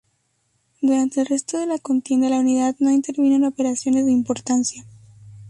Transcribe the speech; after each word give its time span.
Durante 0.81 1.19
el 1.19 1.27
resto 1.27 1.59
de 1.59 1.67
la 1.67 1.77
contienda 1.77 2.27
la 2.27 2.39
unidad 2.39 2.75
no 2.79 2.89
intervino 2.89 3.35
en 3.35 3.43
operaciones 3.45 4.03
de 4.03 4.11
importancia. 4.11 4.83